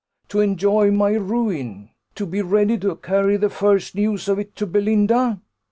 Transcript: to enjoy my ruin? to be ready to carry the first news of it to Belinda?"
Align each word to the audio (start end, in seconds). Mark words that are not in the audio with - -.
to 0.27 0.39
enjoy 0.39 0.89
my 0.89 1.11
ruin? 1.11 1.91
to 2.15 2.25
be 2.25 2.41
ready 2.41 2.75
to 2.75 2.95
carry 2.95 3.37
the 3.37 3.51
first 3.51 3.93
news 3.93 4.27
of 4.27 4.39
it 4.39 4.55
to 4.55 4.65
Belinda?" 4.65 5.39